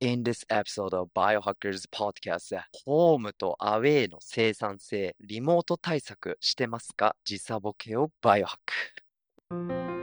[0.00, 7.16] In this episode of Biohackers Podcast ホームとアウェイの生産性リモート対策してますか？
[7.24, 8.58] 時差ボケをバイオハ
[9.50, 9.97] ック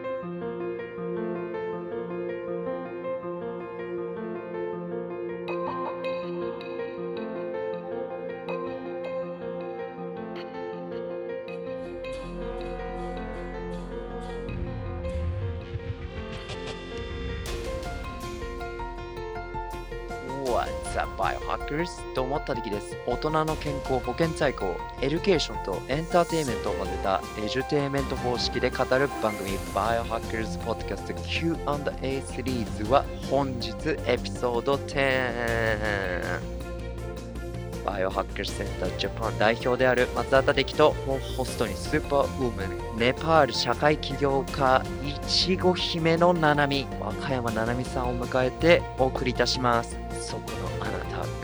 [21.18, 22.98] バイオハッカーズと思った時です。
[23.06, 33.72] 大人の健康、保健在庫、エデュケーションとエンターテインメントを混ぜたエジュテイメント方式で語る番組バイオハッカーズポッドキャスト Q&A シリーズは本日
[34.06, 36.56] エピソード10。
[37.86, 40.96] バイオハッカーセンタージャパン代表である松田樹と
[41.38, 50.52] ホストにスーパーウーマンネパール社会起業家いちご姫のななみ和歌山ななみさんを迎えてお送りいたしますそこ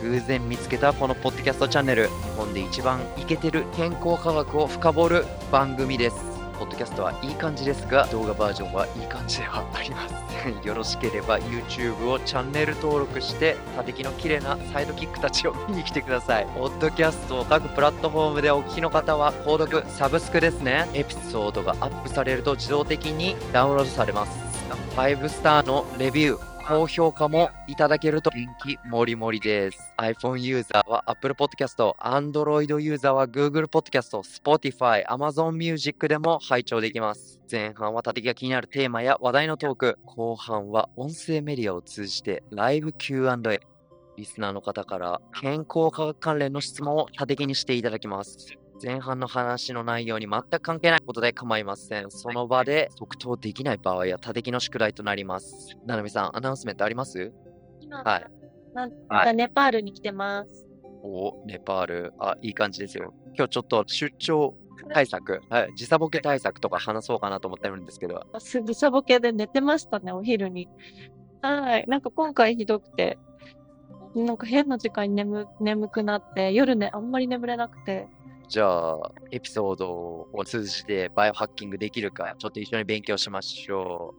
[0.03, 2.07] 偶然見つけたこのポッドキャストチャンネル。
[2.07, 6.31] 日本で一番イケてる健康科学を深掘る番組です。
[6.61, 16.47] ポッドキャストはいい感じですが動画バージョンはいい感じではありません よろしければ YouTube をチャンネル登録して縦木の綺麗なサイドキックたちを見に来てください。
[16.53, 20.87] ポッドキャストを各プラットフォームでお聞きの方は購読サブスクですね。
[20.93, 24.31] エピソードがアップされると自動的にダウンロードされます。
[24.95, 26.50] 5スターのレビュー。
[26.71, 29.93] 高評価もいただけると元気もりもりです。
[29.97, 37.41] iPhone ユーザーは Apple Podcast、Android ユーザーは Google Podcast、Spotify、Amazon Music でも拝聴できます。
[37.51, 43.59] 前半は縦が気になるテーマや話題のトーク、後半は音声メディアを通じてライブ Q&A、
[44.15, 48.60] リスナーの方から健康科学関連の質問を縦木にしていただきます。
[48.83, 52.09] 前半の話の内容に全く関係ないことで構いません。
[52.09, 55.77] その場で即答できない場合は、他敵の宿題となります。
[55.85, 57.31] ななみさん、アナウンスメントあります？
[57.89, 58.25] はい。
[58.73, 60.65] なんかネパールに来てます。
[61.03, 62.13] お、ネパール。
[62.19, 63.13] あ、いい感じですよ。
[63.35, 64.55] 今日ちょっと出張
[64.93, 68.25] 対策、はい、時差ボケ対策とか話そうかなと思ってるんですけど。
[68.65, 70.67] 時差ボケで寝てましたね、お昼に。
[71.41, 71.85] はい。
[71.87, 73.19] なんか今回ひどくて、
[74.15, 78.07] なんか変な時間に眠眠くなって、夜ね、あんまり眠れなくて、
[78.51, 84.13] じゃあ、エピソードを通じてバイオハッキングできるか、ちょっと一緒に勉強しましょ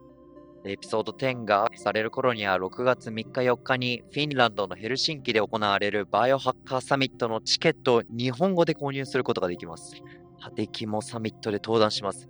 [0.65, 0.71] う。
[0.71, 9.97] エピソード10がアップされる頃には6月3日4日にフィンランドのヘルシンキで行われるバイオハッカーサミットのチケットを日本語で購入することができます。
[10.39, 12.27] ハテキモサミットで登壇します。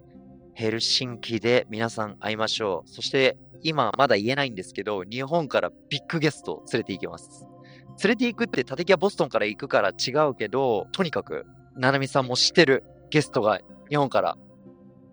[0.54, 2.88] ヘルシンキで皆さん会いましょう。
[2.90, 7.46] そして今まだ言えないんですけど、日本からビッグゲストを連れて行きます。
[8.02, 11.46] 連れて行くってタテキはボストンから行くから違うけど、とにかく
[11.76, 14.36] ななみさんも知ってるゲストが日本から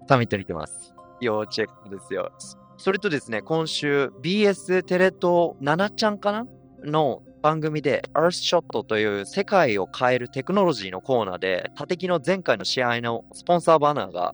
[0.08, 0.94] サミットに来てます。
[1.22, 2.32] 要チェックですよ。
[2.78, 6.48] それとですね、今週 BS テレ東7ちゃんかな
[6.84, 14.34] の番組で Earthshot という世界を変えるテクノロジーのコーナーで、縦木の前回の試合のスポンサーバナーが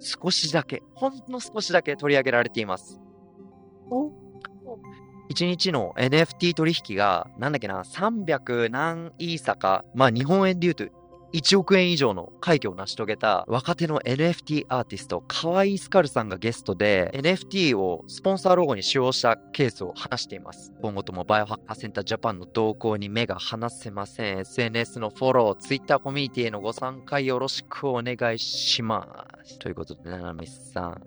[0.00, 3.00] 少しだけ、ほんの少しだけ取り上げられています。
[5.30, 10.84] 1日の NFT 取引が、なんだっけな、300何イーサか、まあ日本円で言うと
[11.32, 20.72] 1億円以上の快挙を成し遂げた若手の NFT アーティスト、河合スカルさんがゲストで NFT をスポンサーロゴに使用したケースを話しています。
[20.80, 24.38] 今後ともバイオハッカーセンタージャパンの動向に目が離せません。
[24.38, 29.58] SNS のフォロー、Twitter コミュニティへのご参加よろしくお願いします。
[29.58, 31.02] ということで、ななみさん、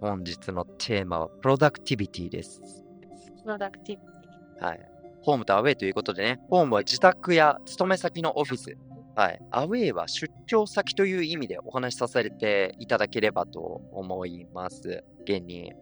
[0.00, 2.60] 本日のテーマはプロダクティビティです。
[3.42, 4.64] プロダクティビティ。
[4.66, 4.96] はい。
[5.22, 8.76] ホームとアウェイということでね、ホームは自宅や勤め先のオフィス、
[9.16, 9.40] はい。
[9.50, 15.02] アウェイは出張先という意味でお話しさせていただければと思います。
[15.22, 15.72] 現に。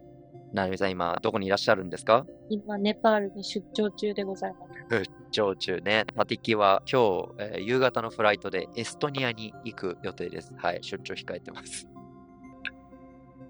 [0.53, 2.25] なるみさん、今、どこにいらっしゃるんですか？
[2.49, 5.03] 今、ネパールに出張中でございます。
[5.03, 6.05] 出張中ね。
[6.15, 10.55] タティキは今日、えー、夕方のフライトでエストニアに行く予定です。
[10.56, 10.78] はい。
[10.83, 11.89] 出張控えてます。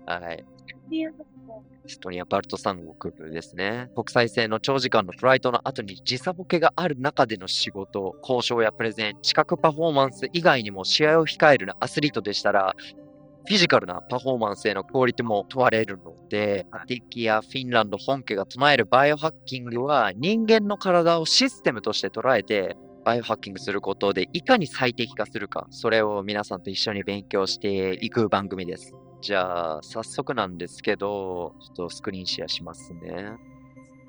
[0.07, 0.45] はい。
[0.91, 3.91] エストニア、バルト三国ですね。
[3.95, 12.75] 国際線の長時間のフライトの後に時差ボケがある中での仕事、交渉やプレゼン、視覚パフォーマンス以外にも試合を控えるアスリートでしたら、
[13.47, 28.95] フィジカルなパフォーマンスへのクオリティも問われるので、アティキやフィンランド本家が唱えるバイオハッキングは人間の体をシステムとして捉えて、バイオハッキングすることでいかに最適化するか、それを皆さんと一緒に勉強していく番組です。
[29.25, 33.39] じゃあ、早速なんですけど、ちょっとスクリーンシェアしますね。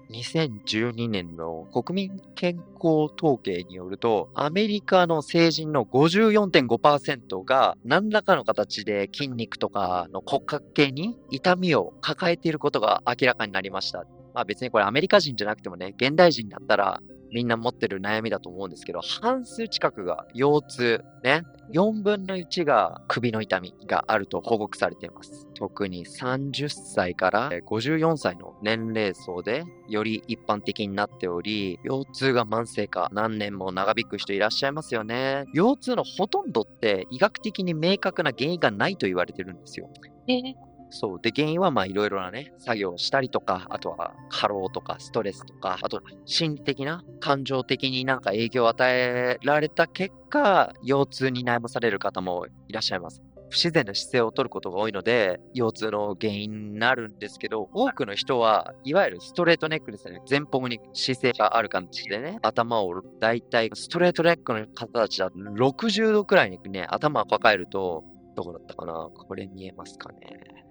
[0.10, 14.06] 2012年の国民健康統計によると、アメリカの成人の54.5%が何らかの形で筋肉とかの骨格系に痛みを抱えていることが明らかになりました。
[14.36, 17.02] まあ別にこれアメリカ人じゃなくてもね、現代人だったら
[17.32, 21.44] みんな持ってる悩みだと思うんですけど、半数近くが腰痛、ね。
[21.74, 25.48] 4分の1が首の痛みがあると報告されています。
[25.56, 35.46] 特に30歳から54歳の年齢層でより一般的になっており、腰痛が慢性化、何年も長引く人いらっしゃいますよね。
[35.54, 39.90] 腰痛のほとんどって医学的に明確な原因がないと言われてるんですよ。
[40.28, 41.20] えーそう。
[41.22, 53.22] で、原因はまあいろいろなね、作業をしたりとか、あとは過労とかストレスとか、あと心理的な、感情的になんか影響を与えられた結果、腰痛に悩まされる方もいらっしゃいます。
[53.50, 60.22] 不自然な姿勢を取ることが多いので、腰痛の原因になるんですけど、多くの人はいわゆるストレートネックですね。
[60.30, 68.04] 前方に姿勢がある感じでね、頭をだいたいストレートネックの方たちだと60度くらいにね、頭を抱えると、
[68.36, 69.10] どこだったかな？
[69.14, 70.65] これ見えますかね、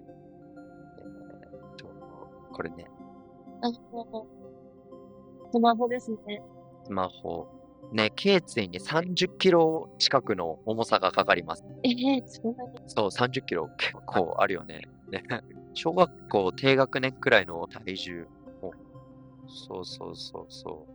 [2.55, 2.85] これね、
[3.61, 4.25] あの
[5.51, 6.41] スマホですね。
[6.85, 7.47] スマホ。
[7.91, 11.65] ね、頸椎に30キロ近くの重さがかかります。
[11.83, 12.69] えー、そんなに？
[12.87, 14.83] そう、30キロ結構あるよね。
[15.11, 15.23] ね
[15.75, 18.27] 小学校低学年くらいの体重。
[18.61, 18.71] お
[19.49, 20.87] そうそうそうそ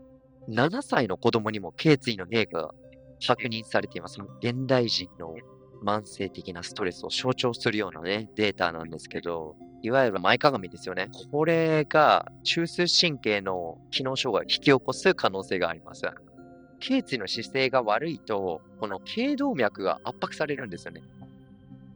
[0.49, 0.51] う。
[0.51, 2.75] 7歳の子供にも頸椎の変化が
[3.25, 4.19] 確認されています。
[4.41, 5.35] 現代人の
[5.82, 11.09] 慢性的なストレスを象徴するようなね、データなんですけど、いわゆる前かがみですよね。
[11.32, 16.03] これが中枢神経の機能障害を引き起こす可能性があります。
[16.81, 21.03] 頸椎の姿勢が悪いと、この頸動脈が圧迫されるんですよね。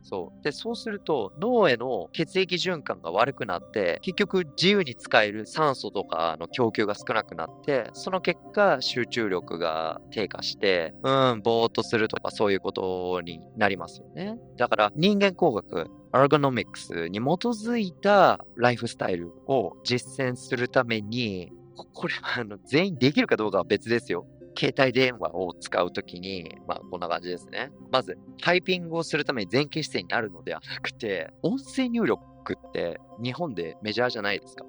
[0.05, 0.45] そう。
[0.45, 14.37] で、そうすると、脳への血液循環が悪くなって、結局自由に使える酸素とかの供給が少なくなって、その結果、集中力が低下して、うん、ぼーっとするとか、そういうことになりますよね。
[14.59, 21.51] だから、人間工学、アルゴノミクスに基づいたライフスタイルを実践するために、
[21.93, 24.27] これはあの全員できるかどうかは別ですよ。
[24.56, 27.71] 携帯電話を使うときに、まあ、こんな感じですね。
[27.91, 34.65] まず、タイピングをするために前傾姿勢になるのではなくて、音声入力って日本でメジャーじゃないですか？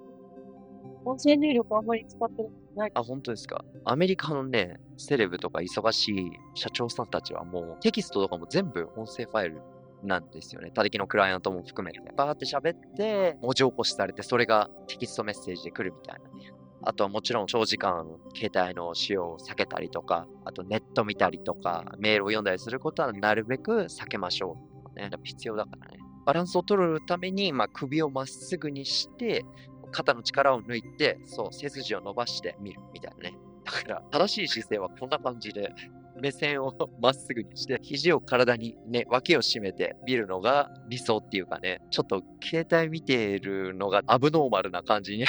[1.04, 2.44] 音声入力あんまり使って
[2.76, 2.92] ない。
[2.94, 3.64] あ、本当ですか？
[3.84, 9.62] アメリカのね、セレブとか忙しい社長さんたちはもうテキストとかも全部音声ファイル
[10.04, 10.72] なんですよね。
[10.74, 12.00] 他力のクライアントも含めて。
[12.16, 16.52] バーって喋って、文字起こしされて、それがテキストメッセージで来るみたいなね。
[16.83, 18.06] あとはもちろん長時間
[18.36, 24.57] 携帯の使用を避けたりとか、あとネット見たりとか、メールを読んだりすることはなるべく避けましょ
[24.94, 25.00] う。
[25.00, 25.98] ね、やっぱ必要だからね。
[26.25, 29.45] バランスを取るために、まあ、首をまっすぐにして、
[29.92, 33.38] 肩の力を抜いて、そう、背筋を伸ばしてみるみたいなね。
[33.63, 35.74] だから、正しい姿勢はこんな感じで、
[36.22, 45.25] 目線をまっすぐにして、肘を体にね、脇を締めて見るのが理想っていうかね、ちょっと携帯見ているのがアブノーマルな感じに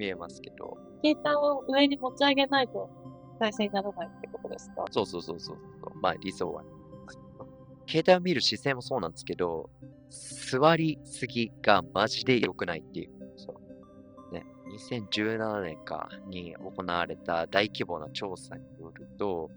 [0.00, 2.88] 見えますけど、携帯を上に持ち上げないと
[3.38, 4.84] 体勢にならないってことですか？
[4.90, 6.70] そうそうそうそうそう、まあ理想はね。
[7.86, 9.68] 携帯を見る姿勢もそうなんですけど、
[10.10, 13.10] 座りすぎがマジで良くないっていう。
[13.36, 13.52] そ
[14.30, 19.50] うね、2017年かに行われた大規模な調査によると、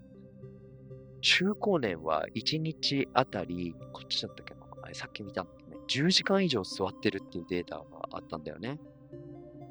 [1.20, 4.60] 中高年は1日あたり、こっちだったっけな、
[4.94, 8.80] さっき見たんだね、10時間以上座ってるっていうデータがあったんだよね。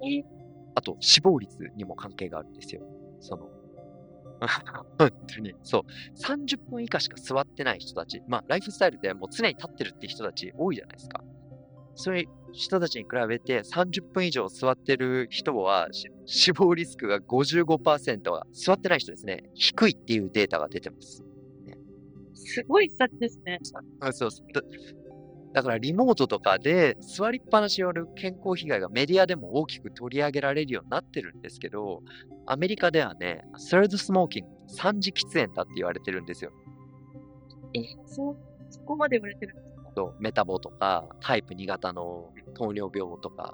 [0.06, 0.24] え
[0.76, 2.82] あと、死亡率にも関係があるんですよ。
[3.20, 3.50] その、
[4.98, 5.82] 本当に、そう。
[6.18, 11.24] 30分以下しか座ってない人たち、まあ、ライフスタイルでもう常に立ってるって人たち多いじゃないですか。
[11.96, 21.24] そういう人たちに比べて30分以上座ってる人はし死亡リスクが55%は座ってない人ですね、低いっていうデータが出てます。
[22.34, 23.60] すごい差ですね。
[24.00, 24.48] あそうそう
[25.54, 32.02] だだからリモートとかで座りっぱなしによる健康被害がメディアでも大きく取り上げられるようになってるんですけど、
[32.48, 36.52] アメリカではね、サードスモーキング、三次喫煙だって言われてるんですよ。
[37.76, 38.38] え、そう、
[38.70, 39.92] そこまで言われてるんですか？
[39.96, 43.54] とメタボとか、タイプ2型の糖尿病とか、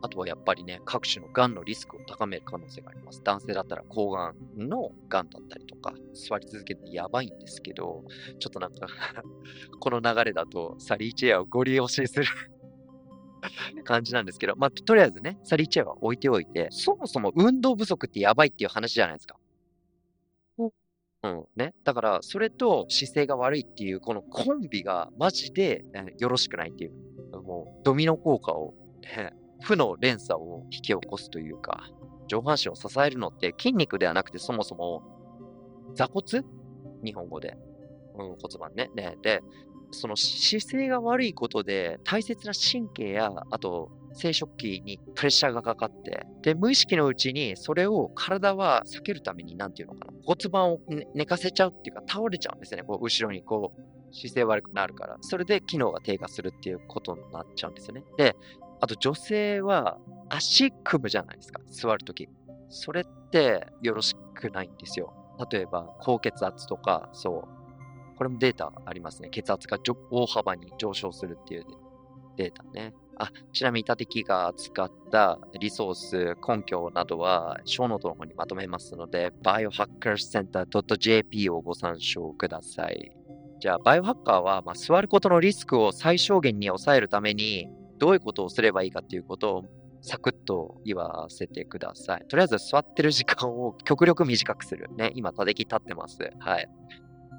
[0.00, 3.22] あとはやっぱりね、各種の癌のリスクを高める可能性があります。
[3.24, 8.04] 男性だったら抗がんの癌だったりとか、座り続けてやばいんですけど、
[8.38, 8.86] ちょっとなんか
[9.80, 12.26] この流れだとサリーチェアをご利用しする
[13.84, 19.36] 感じなんですけど、まあ、とりあえずね、サリーチェアは置いておいて、そもそも運動不足ってやばいっていう話じゃないですか。
[20.58, 20.70] うん
[21.22, 21.74] うん、ね。
[21.84, 26.92] だから、それと姿勢が悪いっていう、このコンビがマジで、えーよろしくないっていう、
[27.42, 31.88] もうドミノ効果を、ね負の連鎖を引き起こすというか、
[32.26, 35.02] 上半身を支えるのって筋肉ではなくて、そもそも
[35.94, 36.44] 座骨？
[37.02, 37.56] 日本語で。
[38.18, 38.90] うん、骨盤ね。
[38.94, 39.40] ねで、
[39.90, 52.82] その姿勢が悪いことで、大切な神経や、あと生殖器にプレッシャーがかかって、で、無意識のうちにそれを体は避けるために、なんていうのかな、骨盤をね寝かせちゃうっていうか、倒れちゃうんですね。
[52.82, 55.16] こう、後ろにこう、姿勢悪くなるから。
[55.20, 58.04] それで機能が低下するっていうことになっちゃうんですよね。
[58.16, 58.34] で、
[58.80, 62.28] あと女性は足組むじゃないですか、座るとき。
[62.68, 65.14] それってよろしくないんですよ。
[65.50, 67.48] 例えば、高血圧とか、そう。
[68.16, 69.28] これもデータありますね。
[69.30, 69.78] 血圧が
[70.10, 71.64] 大幅に上昇するっていう
[72.36, 72.92] データね。
[73.16, 83.12] あ、ちなみに、立木が使ったリソース、根拠などは、ショーノートの方にまとめますので、biohackerscenter.jp をご参照ください。
[83.60, 89.64] じゃあ、バイオハッカーは、まあ、座ることのリスクを最小限に抑えるために、どういうことをすればいいかっていうことを
[90.00, 92.24] サクッと言わせてください。
[92.28, 94.88] とりあえず座ってる時間を極力短くする。
[94.96, 96.18] ね、今、立木立ってます。
[96.38, 96.68] はい。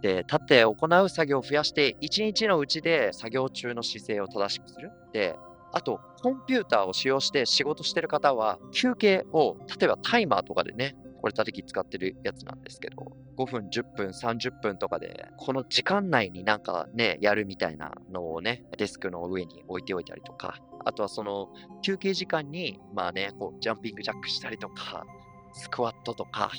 [0.01, 4.91] で、立って行う作業を増やして、1日のうちで作業中の姿勢を正しくする。
[5.13, 5.35] で、
[5.71, 21.49] あと、コンピューターを使用して仕事してる方は、休憩を、例えばタイマーとかでね、これ、立木使ってるやつなんですけど、5分、10分、30分とかで、この時間内になんかね、やるみたいなのをね、デスクの上に置いておいたりとか、あとはその
[21.81, 25.05] 休憩時間に、まあね、こう、ジャンピングジャックしたりとか、
[25.53, 26.51] スクワットとか、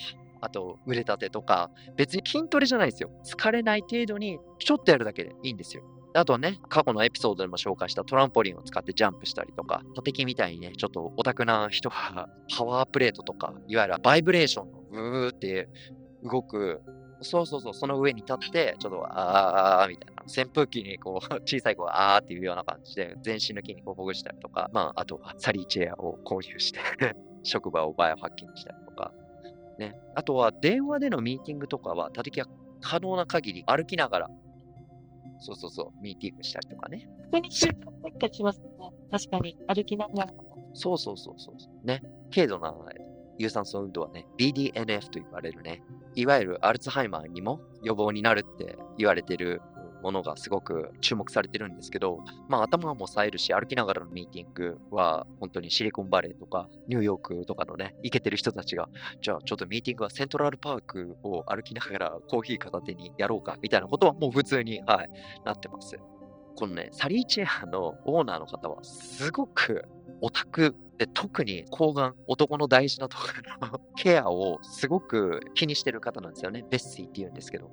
[0.42, 3.10] あと腕立てとか、別に筋トレじゃないですよ。
[3.24, 5.82] 疲れない程度にちょっとやるだけでいいんですよ。
[6.12, 15.68] あとね、過去のエピソードでも紹介したトランポリンを使ってジャンプしたりとか、立木みたいにね、ちょっとオタクな人はパワープレートとか、いわゆるバイブレーションのブーって
[16.22, 16.82] 動く、
[17.22, 26.80] そうそうそう、その上に立って、ちょっとあーみたいな、扇風機にこう 小さい子があーっていうような感じで、全身の筋肉をほぐしたりとか、まあ、あとはサリーチェアを購入して
[27.44, 29.12] 職場をバイオハッキングしたりとか、
[29.78, 29.94] ね。
[30.14, 32.46] あとは電話でのミーティングとかは、立木は
[32.80, 34.30] 可能な限り歩きながら、
[35.40, 37.08] そうそうそう、ミーティングしたりとかね。
[37.24, 38.66] 普通に習慣化しますね。
[39.10, 39.56] 確かに。
[39.66, 40.32] 歩きながら。
[40.74, 41.86] そうそうそうそう。
[41.86, 42.02] ね。
[42.32, 42.72] 軽度な
[43.40, 45.82] 有酸素運動はね、BDNF と言われるね、
[46.14, 49.62] いわゆるアルツハイマーにも予防になるって言われてる
[50.02, 58.88] ものがすごく注目されてるんですけど、まあ頭も冴えるし、歩きながらのミーティングは本当にシリコンバレーとかニューヨークとかのね、行けてる人たちが、
[59.22, 65.10] じゃあちょっとミーティングはセントラルパークを歩きながらコーヒー片手にやろうかみたいなことはもう普通に、はい、
[65.44, 65.96] なってます。
[66.56, 69.84] このね、サリーチェアのオーナーの方はすごく
[70.20, 73.24] オタクで特に抗がん、男の大事なとこ
[73.60, 76.62] ろの ケアをすごく気にしてる方なんですよね。
[76.68, 77.70] ベッシーって言うんですけど。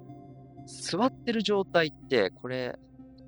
[0.68, 2.78] 座ってる状態って、これ、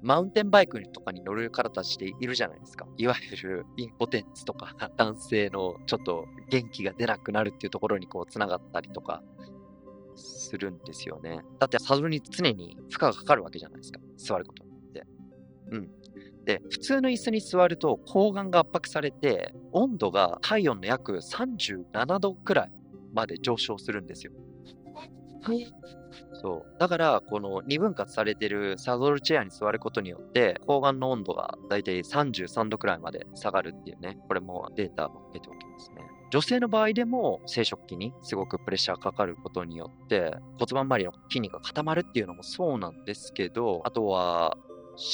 [0.02, 2.88] マウンテンバイクとかに乗る方たちっているじゃないですか。
[2.98, 9.24] いわゆるインポテンツとか、 男性のちょっと元気が出なくなるっていうところにこうつながったりとか
[10.16, 11.42] するんですよね。
[11.60, 14.00] だってサドルに常に負荷がかかるわけじゃないですか。
[14.16, 15.06] 座ることによって。
[15.72, 15.92] うん。
[16.46, 22.72] で、普通の椅子に座ると睾丸が圧迫されて、温度が体温の約37度くらい
[23.14, 24.32] まで上昇するんですよ。
[26.42, 26.80] そう。
[26.80, 35.98] だから、この2分割されてるサドルチェアに座ることによって、睾丸の温度がだいたい33度くらいまで下がるっていうね、これもデータを得ておきますね。
[36.32, 44.56] 女性の場合でも生殖器にすごくプレッシャーかかることによって骨盤周りの筋肉が固まるっていうのもそうなんですけど、あとは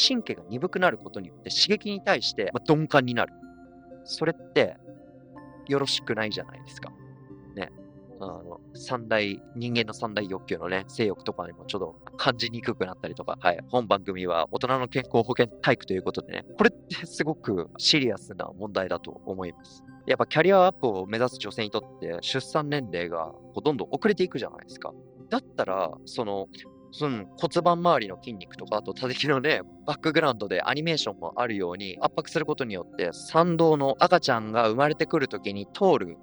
[0.08, 3.34] 神経が鈍くなることによって刺激に対して鈍感になる。
[4.04, 4.76] それって
[5.68, 6.92] よろしくないじゃないですか。
[8.20, 13.60] あの、三大、人間の三大欲求のね、性欲とかにもちょっと感じにくくなったりとか、はい。
[13.70, 19.84] 本番組は大人の健康保険体育ということでね、これってすごくシリアスな問題だと思います。
[20.08, 24.94] やっぱキャリアアップを目指す女性にとって出産年齢がこうどんどん遅れていくじゃないですか。
[25.30, 26.48] だったら、その、
[26.92, 36.18] その骨盤周りの筋肉とか、あと他敵のね、バックグラウンドでアニメーションもあるように圧迫することによって、産道の赤ちゃんが生まれてくるときに通る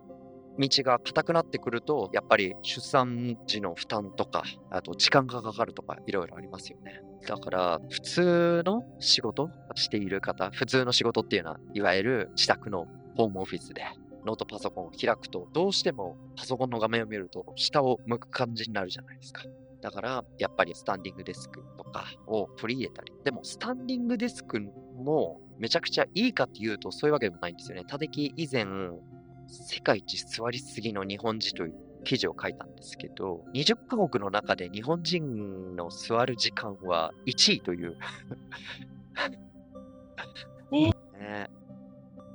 [0.58, 7.00] 道が硬くなってくると、やっぱり出産時の負担とか、あと時間がかかるとか、いろいろありますよね。
[7.26, 13.82] だから、普通の仕事している方、普通の仕事っていうのは、いわゆる自宅のホームオフィスで、
[14.26, 19.44] ノートパソコンを開くと、どうしてもパソコンの画面を見ると、下を向く感じになるじゃないですか。
[19.80, 23.12] だから、やっぱりスタンディングデスクとかを取り入れたり。
[23.24, 27.84] でも、スタンディングデスクもめちゃくちゃいいかっていうと、そういうわけでもないんですよね。
[27.84, 28.66] た的以前、
[29.52, 37.96] 世界一座りすぎの日本人という記事を書いたんですけど、20カ国の中で日本人の座る時間は1位という。
[40.70, 40.92] ね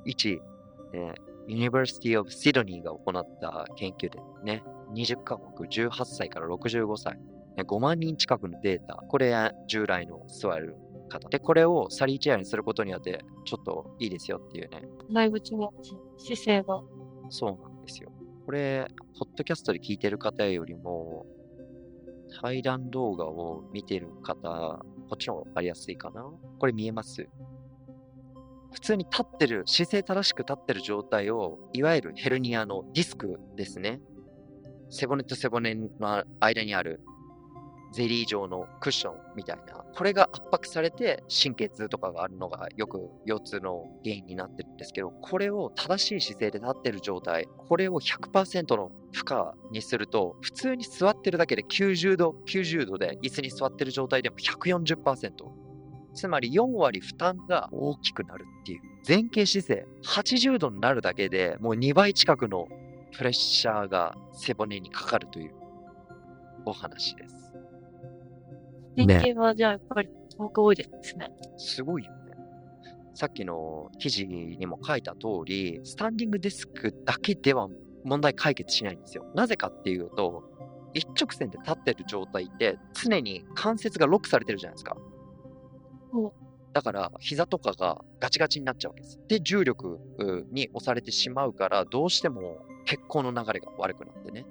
[0.06, 0.42] 1位、
[0.94, 1.16] ね、
[1.48, 7.18] University of Sydney が行った研究でね、20カ国18歳から65歳、
[7.58, 10.78] ね5万人近くのデータ、これ従来の座る
[11.10, 11.28] 方。
[11.30, 14.84] で、これをサリーチェアにすることによって、ちょっといいですよっていうね。
[15.12, 15.70] だいぶ違う
[16.18, 16.82] 姿勢が。
[17.30, 18.12] そうなんですよ。
[18.46, 18.88] これ、
[19.20, 21.26] ポッドキャストで聞いてる方よりも、
[22.42, 24.80] 対談動画を見てる方、
[25.10, 26.26] こっちの方がわかりやすいかな。
[26.60, 27.28] これ見えます？
[28.72, 34.02] 普通に立ってる、姿勢正しく立ってる状態を、いわゆるヘルニアのディスクですね。
[34.90, 37.02] 背骨と背骨の間にある
[37.92, 55.32] ゼリー状のクッションみたいな、これが圧迫されて神経痛とかがあるのがよく腰痛の原因になってるんですけど、これを正しい姿勢で立ってる状態、これを100%の負荷にすると、普通に座ってるだけで90度、90度で椅子に座ってる状態でも140%。
[56.14, 58.82] つまり4割負担が大きくなるっていう。
[59.08, 62.68] 前傾姿勢、80度になるだけでもう2倍近くの
[63.16, 65.56] プレッシャーが背骨にかかるという
[66.66, 67.37] お話です。
[68.98, 71.30] 人間はじゃあやっぱり多く多いですね。
[71.58, 72.18] すごいよね。
[73.14, 77.68] さっきの記事にも書いた通り、スタンディングデスクだけでは
[78.04, 79.26] 問題解決しないんですよ。
[79.36, 80.44] なぜかっていうと、
[80.94, 84.98] 一直線で立ってる状態って常に関節がロックされてるじゃないですか。
[86.74, 89.20] だから膝とかがガチガチになっちゃうわけです。
[89.28, 90.00] で、重力
[90.52, 94.46] に押されてしまうから、どうしても血行の流れが悪くなってね。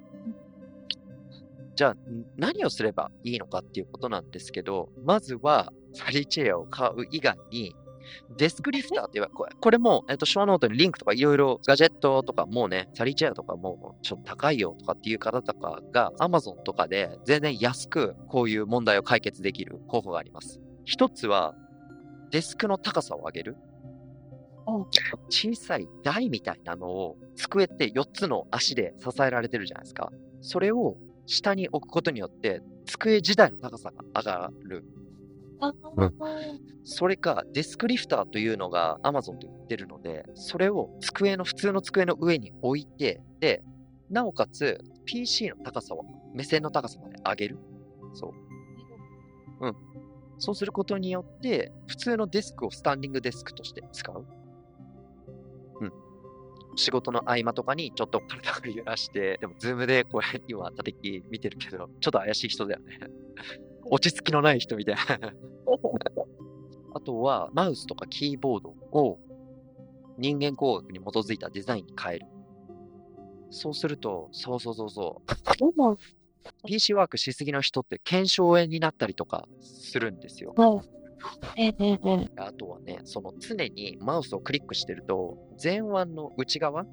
[1.77, 1.95] じゃあ
[2.37, 7.75] 何をすればいいのかっていうことなんですけど、まずはサリーチェアを買う以外に、
[8.35, 20.59] デスクリフターっていうこれこれも、えっと、ショアノートにリンクとかいろいろガジェットとかもうね、サリーチェアとかもうちょっと高いよとかっていう方とかが Amazon とかで全然安くこういう問題を解決できる方法があります。
[20.83, 21.53] 一つは
[22.31, 23.57] デスクの高さを上げる。
[25.29, 30.11] 小さい台みたいなのを机って4つの足で支えられてるじゃないですか。
[30.41, 34.83] それを下に置くことによって机自体の高さが上がる。
[35.97, 36.13] うん、
[36.83, 43.63] それかデスクリフターというのが Amazon で売ってるので、それを机の普通の机の上に置いて、で、
[44.09, 47.57] なおかつ PC の高さを目線の高さまで上げる。
[48.13, 48.33] そ
[49.61, 49.67] う。
[49.67, 49.75] うん。
[50.37, 54.25] そうすることによって、普通のデスクをスタンディングデスクとして使う。
[56.77, 56.79] うん。
[56.79, 62.99] 仕事の合間とかにちょっと体を揺らして、でも、ズームでこれ今、叩き見てるけど、ちょっと怪しい人だよね。
[63.89, 65.33] 落ち着きのない人みたいな。
[66.93, 69.19] あとは、マウスとかキーボードを
[70.17, 72.27] 人間工学に基づいたデザインに変える。
[73.49, 75.31] そうすると、そうそうそうそう。
[76.65, 80.53] PC ワークしすぎの人って腱鞘炎になったりとかするんですよ。
[80.57, 81.06] え
[81.57, 86.85] えええ、あとはね、その常にマウスをクリックしてると、前腕の内側、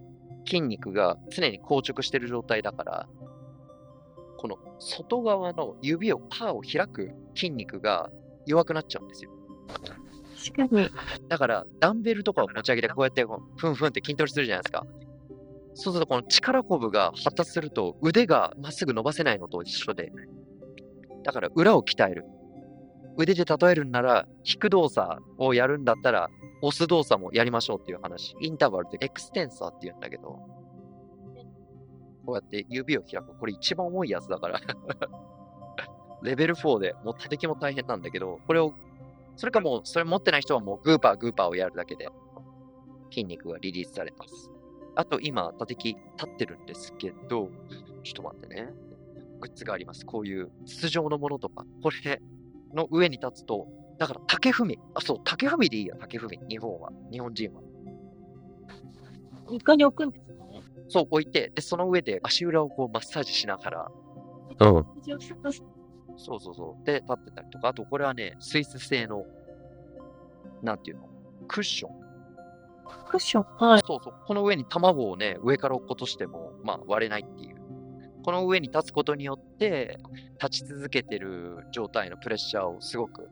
[0.46, 3.08] 筋肉が常に硬直してる状態だから、
[4.38, 8.10] この外側の指を、パーを開く筋肉が
[8.46, 9.30] 弱くなっちゃうんですよ。
[10.52, 10.90] 確かに。
[11.28, 13.24] だから、ダンベルとかを持ち上げて、こうやって
[13.56, 14.86] ふんふんって筋トレするじゃないですか。
[15.74, 20.12] そうすると、この力こぶが発達すると、腕がまっすぐ伸ばせないのと一緒で、
[21.24, 22.24] だから裏を鍛える。
[23.16, 26.28] 腕で例えるんなら、引く動作をやるんだったら、
[26.62, 28.34] 押す動作もやりましょうっていう話。
[28.40, 30.40] インターバルってエクステンサーって言うんだけど、
[32.26, 33.38] こうやって指を開く。
[33.38, 34.60] これ一番重いやつだから。
[36.22, 38.72] レベル4でもう叩きも大変なんだけど、これを、
[39.36, 42.08] それかもう、それ持ってない人はもうグーパーグーパーをやるだけで、
[43.10, 44.50] 筋肉がリリースされます。
[44.96, 47.50] あと今、叩き立ってるんですけど、
[48.02, 48.72] ちょっと待ってね。
[49.40, 50.06] グッズがあります。
[50.06, 52.22] こういう筒状のものとか、これ
[52.74, 53.66] の上に立つと、
[53.98, 54.78] だから竹踏み。
[54.94, 56.40] あ、そう、竹踏みでいいや、竹踏み。
[56.48, 56.90] 日本は。
[57.10, 57.62] 日本人は。
[59.50, 60.34] 床に置くんですね。
[60.88, 63.90] そう、置いて、で、その上で足裏をこうマッサージしながら、
[64.60, 64.84] うん。
[66.16, 66.84] そうそうそう。
[66.86, 69.24] で、立ってたりとか、あとこれはね、スイス製の、
[70.62, 71.08] なんていうの、
[71.48, 72.04] クッション。
[73.08, 73.44] クッション？
[73.68, 73.82] はい。
[73.86, 74.14] そうそう。
[74.26, 77.53] この上に卵をね、上から落っことしても、まあ割れないっていう。
[78.24, 79.98] この上に立つことによって、
[80.42, 83.28] 立ち続けてる状態のプレッシャーをすごく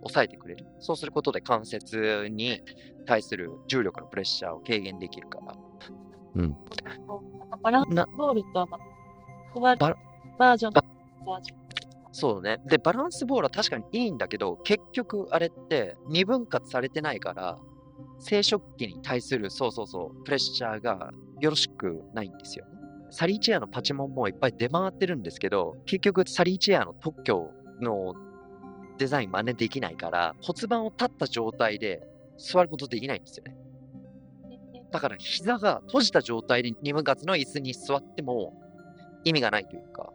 [0.00, 0.66] 抑えてくれる。
[0.80, 2.60] そうすることで関節に
[3.06, 5.54] 対する重力のプレッシャーを軽減できるから。
[6.34, 6.56] うん。
[7.62, 9.96] バランスなボールとはまた、ババ
[10.36, 10.72] バージョン。
[10.72, 11.58] バージョン。
[12.10, 12.58] そうね。
[12.66, 17.58] で、バランスボールは確かにいいんだけど、結局あれって二分割されてないから、
[18.18, 22.66] 生殖器に対する、そうそうそう、プレッシャーがよろしくないんですよ。
[23.14, 28.16] サリーチェアのパチモンもいっぱい出回ってるんですけど、結局サリーチェアの特許の
[28.98, 32.02] デザイン真似できないから、骨盤を立った状態で
[32.38, 33.56] 座ることできないんですよね。
[34.90, 38.52] だから膝が閉じた状態で二分割の椅子に座っても
[39.22, 40.12] 意味がないというか、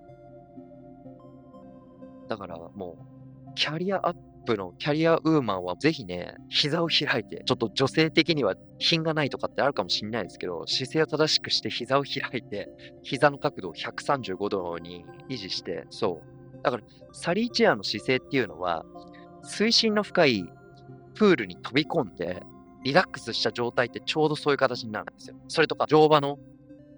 [2.27, 2.97] だからも
[3.47, 4.17] う、キャリアアッ
[4.49, 12.67] プのキャリアウーマンはぜひね、膝を開いて、ちょっと女性的には品がないとかってあるかもしれないですけど、姿勢を正しくして膝を開いて、
[13.03, 16.63] 膝の角度を135度に維持して、そう。
[16.63, 16.83] だから、
[17.13, 18.85] サリーチェアの姿勢っていうのは、
[19.43, 20.43] 水深の深い
[21.13, 22.41] プールに飛び込んで、
[22.83, 25.35] リラックスした状態ってちょうどそういう形になるんですよ。
[25.47, 26.39] それとか、乗馬の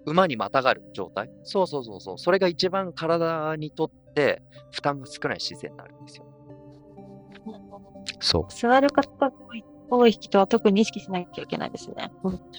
[0.06, 1.30] 馬にまたがる状態。
[1.44, 2.18] そうそうそうそう。
[2.18, 6.31] それが一番体にとって負担が少ない姿勢になるんですよ。
[8.20, 8.52] そう。
[8.52, 9.32] 座る方が
[9.90, 12.10] 多い人は特に意識しなきゃいけないですね。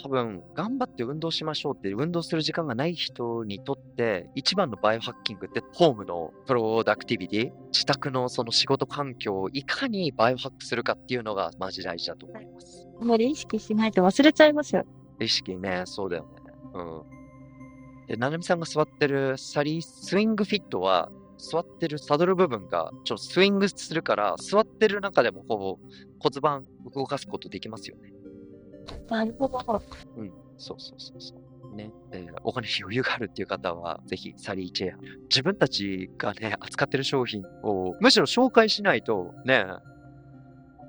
[0.03, 12.88] 多分、頑張って運動しましょうって、運動する時間がない人にとって、一番のバイオハッキングって、ホームのプロダクティビティ、自宅のその仕事環境をいかにバイオハックするかっていうのがマジ大事だと思います。
[13.01, 14.84] あまり意識しないと忘れちゃいますよ。
[15.19, 16.29] 意識ね、そうだよね。
[16.75, 17.03] うん。
[18.08, 28.13] で、ななみさんが座ってるサリースイングフィットは、座ってるサドル部分がちょっとスイングするから、座ってる中でもこう骨盤動かすことできますよね。
[29.10, 29.82] なるほど。
[30.17, 31.76] うん、そうそうそうそう。
[31.76, 34.98] ね、えー、お金に余裕があるっていう方は、ぜひサリーチェア。
[35.30, 39.65] 自分たちがね、扱ってる商品を、むしろ紹介しないとね、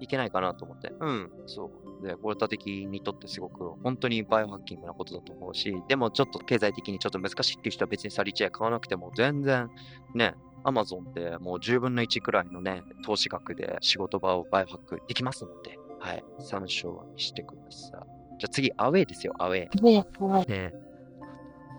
[0.00, 0.92] いけないかなと思って。
[1.00, 1.83] うん、そう。
[2.02, 9.70] で、ボルタ的にとってすごく本当にバイオハッキングなことだと思うし、でもちょっと経済的にちょっと難しいっていう人は別にサリチェア買わなくても全然
[10.14, 17.90] ね、アマゾンってもう10分の1くらいのね、投資額で仕事場をバイオハックできますので、はい、参照してください。
[18.38, 19.82] じゃあ次、アウェイですよ、アウェイ。
[19.82, 20.06] ね
[20.46, 20.72] ね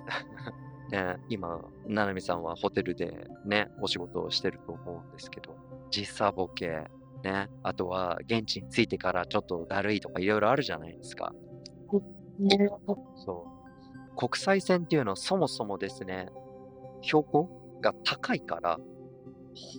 [0.91, 5.55] ね、今、ななみさんはホテルでね、お仕事をしてると思うんですけど、
[5.89, 6.83] 時差ボケ、
[7.25, 7.49] ね。
[7.63, 11.33] あとは、現地に着いてからちょっとだるいとかいろいろあるじゃないですか。
[13.15, 14.15] そう。
[14.15, 16.29] 国際線っていうのはそもそもですね、
[17.01, 18.77] 標高が高いから、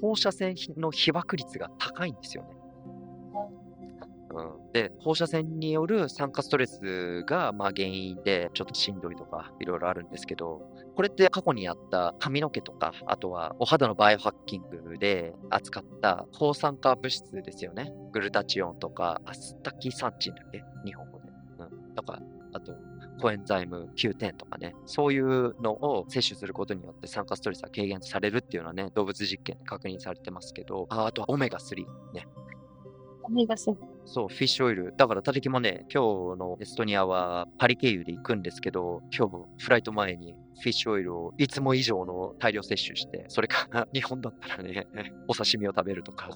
[0.00, 2.56] 放射線の被爆率が高いんですよね。
[4.30, 10.62] うん、で、放射線による酸化ストレスがまあ原因でちょっとしんどいとかいろいろあるんですけど、
[10.96, 17.92] これって過去にあった髪の毛とか、あとはお肌のバイオハッキングで扱った抗酸化物質ですよね。
[18.12, 20.64] グルタチオンとか、アスタキサンチンだっけ？
[20.87, 21.26] 日本語で。
[21.59, 21.94] うん。
[21.94, 22.18] とか、
[22.54, 22.72] あと、
[23.20, 32.26] コエンザイム Q10 とかね、そういうのを摂取することによって酸化ストレスが軽減されるっていうのはね、動物実験で確認されてますけど、ああとはオメガ3ね。
[33.22, 33.74] オメガ3。
[34.07, 34.95] そう、フィッシュオイル。
[34.97, 44.87] だから、たたきもね、今日のエストニアはパリ経由で行くんですけど、今日フライト前にフィッシュオイルをいつも以上の大量摂取して、それから 日本だったらね、
[45.27, 46.31] お刺身を食べるとか、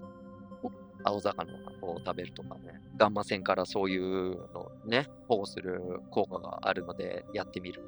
[1.04, 5.80] 青魚を食べるとかね、ガンマ線からそういうのね、保護する
[6.10, 7.82] 効果があるので、やってみる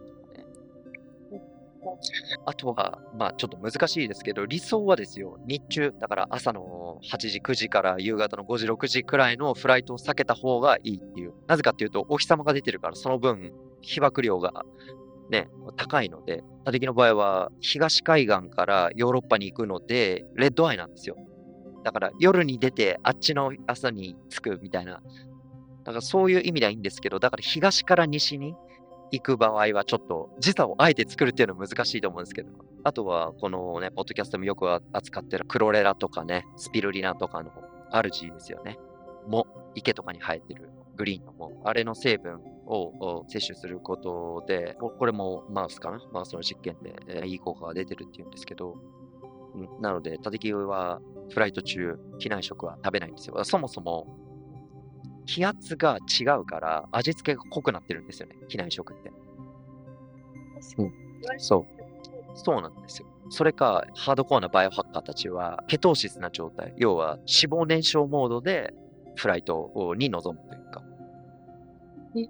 [2.46, 11.34] あとは、まあちょっと難しいですけど、理想はですよ、日中、だから朝の8時、9時から夕方の5時、6時くらいのフライトを避けた方がいいっていう。
[11.46, 14.64] なぜかっていうと、お日様が出てるから、その分、被爆量が
[15.30, 21.16] ね、高いので、他的の場合は東海岸からヨーロッパに行くので、レッドアイなんですよ。
[21.84, 25.02] だから夜に出て、あっちの朝に着くみたいな。
[25.84, 28.54] だからそういう意味ではいいんですけど、だから東から西に
[29.12, 32.50] 行く場合はちょっと時差をあえて作るっていうのは難しいと思うんですけど、
[32.82, 37.50] あとはこのね、ポッドキャストもよく扱ってるクロレラとかね、スピルリナとかの
[37.90, 38.78] アルジーですよね。
[39.28, 48.76] も、池とかに生えてるグリーンのも、あれの成分を摂取することで、これもマウスかなマウスの実験で、いい効果が出てるっていうんですけど、
[49.80, 53.44] なので、タテキはフライト中、機内食は食べないんですよ。
[53.44, 54.06] そもそも
[55.26, 59.12] 気圧が違うから味付けが濃くなってるんですよね、機内食って。
[60.78, 60.92] うん、
[61.38, 61.66] そう。
[62.34, 63.08] そうなんですよ。
[63.30, 68.74] それか、ハードコアなバイオハッカーたちは、ケトーシスな状態、要は脂肪燃焼モードで
[69.16, 70.82] フライトに臨むというか。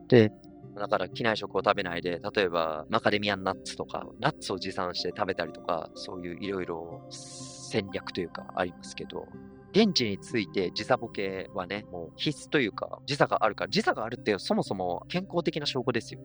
[0.09, 0.33] で、
[0.77, 9.27] だから機内食を食べないで、例えばマカデミアンナッツとか、ナッツを持参して食べたりとか、そういういろいろ戦略というかありますけど、
[9.73, 16.21] 現地について時差ボケはね、もう必須というか、時差があるから、時差があるってそもそも健康的な証拠ですよ。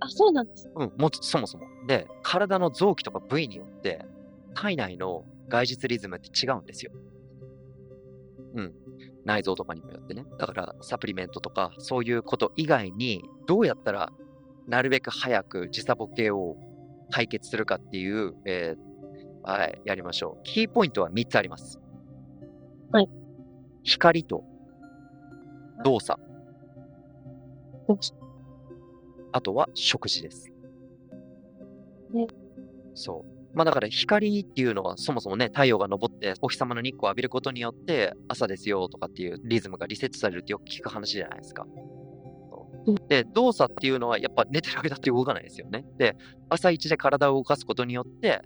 [0.00, 1.64] あ、そうなんですうん、もうそもそも。
[1.86, 4.04] で、体の臓器とか部位によって、
[4.54, 6.92] 体内の外実リズムって違うんですよ。
[8.54, 8.74] うん。
[9.24, 10.24] 内臓とかにもよってね。
[10.38, 14.10] だから、サプリメントとか、そういうこと以外に、どうやったら、
[14.66, 16.56] なるべく早く時差ボケを
[17.10, 20.42] 解決するかっていう、えー、はい、やりましょう。
[20.44, 21.80] キーポイントは3つあります。
[22.92, 23.08] はい。
[23.82, 24.44] 光と
[25.84, 26.20] 動作。
[29.32, 30.52] あとは食事です。
[32.12, 32.26] ね。
[32.94, 33.56] そう。
[33.56, 41.66] まあだから光っていうのはそもそもね、太陽が昇ってお日様の日光を浴びることによって朝ですよとかっていうリズムがリセットされるってよく聞く話じゃないですか。
[43.08, 45.84] で、動作っていうのはやっぱ寝てる間って動かないですよね。
[45.98, 46.16] で、
[46.48, 48.42] 朝一で体を動かすことによって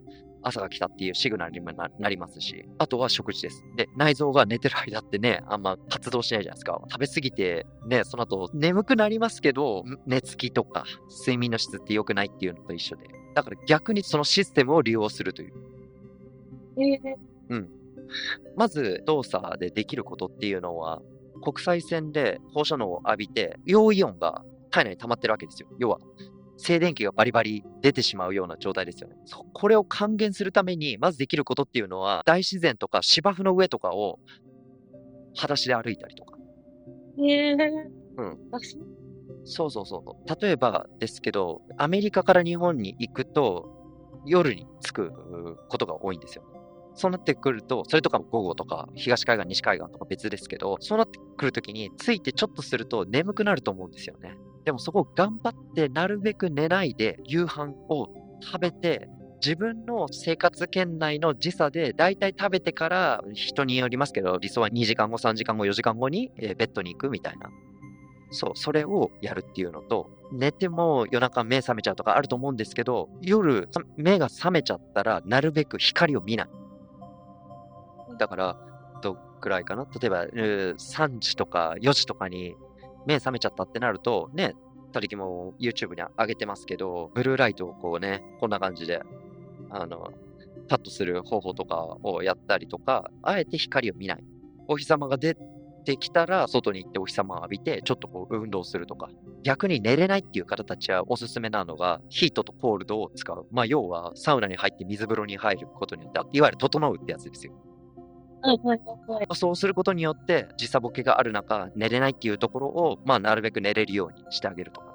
[0.46, 3.64] 朝が来たっていうシグナルにもなりますし、あとは食事です。
[3.76, 6.80] で、内臓が寝てる間ってね、あんま活動しないじゃないですか。
[6.88, 10.84] 食べ過ぎて、ね、その後眠くなりますけど、寝つきとか
[11.20, 13.08] 睡眠の質って良くないっていうのと一緒で。
[13.34, 15.52] だから逆にそのシステムを利用するという。
[16.78, 17.16] えー、
[17.50, 17.68] うん。
[18.56, 21.02] まず動作でできることっていうのは、
[21.42, 25.68] 国際線で放射能を浴びて、陽イオンが体内に溜まってるわけですよ。
[25.78, 25.98] 要は、
[26.56, 29.16] 静電気がバリバリ出てしまうような状態ですよね。
[29.52, 34.18] これを還元するために、まずできることっていうのは、大自然とか芝生の上とかを
[35.36, 36.38] 裸足で歩いたりとか。
[37.18, 37.58] へえー。
[38.18, 38.38] うん。
[39.44, 40.40] そうそうそう。
[40.40, 43.68] 例えばですけど、アメリカから日本に行くと、
[44.24, 45.12] 夜に着く
[45.68, 46.44] ことが多いんですよ。
[46.94, 54.34] そうなってくると、それとか午後とか、東海岸、西海岸とか別ですけど、そうなってくるときに、着いてちょっとすると眠くなると思うんですよね。
[54.66, 58.08] でもそこを頑張ってなるべく寝ないで夕飯を
[58.42, 59.08] 食べて、
[59.40, 67.48] 自分の生活圏内の時差で大体食べてから人によりますけど、理想は2時間後、3時間後、4時間後にベッドに行くみたいな。
[68.32, 76.48] そう、それをやるっていうのと、寝ても夜中目覚めちゃうとかあると思うんですけど、夜目が覚めちゃったらなるべく光を見ない。
[78.18, 78.56] だから、
[79.00, 79.86] どっくらいかな？
[80.00, 82.56] 例えば、3時とか4時とかに
[83.06, 84.54] 目覚めちゃったってなると、ね、
[84.96, 89.02] たりきも YouTube に上げてますけど、ブルーライトをこうね、こんな感じで、
[89.70, 90.10] あの、
[90.68, 94.24] カットする方法とかをやったりとか、あえて光を見ない。
[94.68, 95.36] お日様が出
[95.84, 99.10] てきたら、外に行ってお日様を浴びて、ちょっとこう運動するとか。
[99.42, 103.46] 逆に寝れないっていう方たちはおすすめなのが、ヒートとコールドを使う。
[103.52, 107.52] まあ、要は、サウナに入って水風呂に入ることによって、いわゆる整うってやつですよ。
[108.46, 109.26] はいはいはい。
[109.34, 114.94] そうすることによって、時差ボケがある中、寝れないっていうところを、まあ、なるべく寝れるようにしてあげるとか。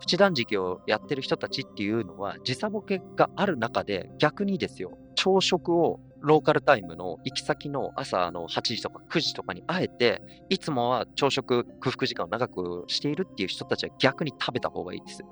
[0.00, 15.22] プチ断食をやってる人たちっていうのは、時差ボケがある中で、逆にですよ、朝食をローカルタイムの行き先の朝の8時とか9時とかにあえて、いつもは朝食空腹時間を長くしているっていう人たちは逆に食べた方がいいです。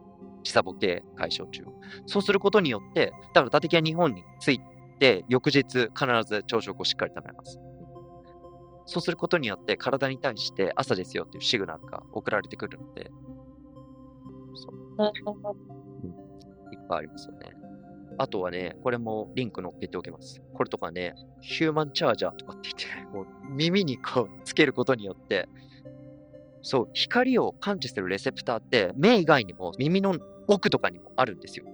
[0.42, 1.62] 時差ボケ解消中。
[2.06, 4.64] そうすることによって、だから、立木は日本に着いて、
[5.28, 7.58] 翌日必ず朝食をしっかり食べます。
[8.86, 13.10] そうすることによって体に対して朝ですよっていうシグナルが送られてくるので、
[16.72, 17.52] いっぱいありますよね。
[18.18, 20.42] あとはね、これもリンク載っけておきます。
[20.54, 25.48] これとかね、ヒューマンチャージャーとかって言って、 もう耳にこうつけることによって、
[26.62, 30.16] そう、光を感知するレセプターって目以外にも耳の
[30.48, 31.64] 奥とかにもあるんですよ。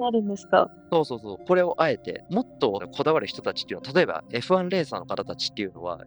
[0.00, 0.70] あるんですか？
[0.90, 1.46] そうそうそう。
[1.46, 6.00] これをあえて、もっとこだわる人たちっていうのは、例えば F1 レーサーの方たちっていうのは、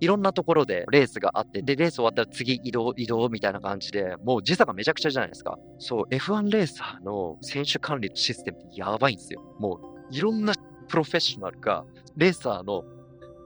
[0.00, 5.58] いろんなところでレースがあって、で、レース終わったら次移動、移動みたいな感じで、もう時差がめちゃくちゃじゃないですか。
[5.78, 9.42] そう、F1 レーサーの選手管理のシステムってやばいんですよ。
[9.58, 10.54] もう、いろんな
[10.88, 11.84] プロフェッショナルが、
[12.16, 12.84] レーサーの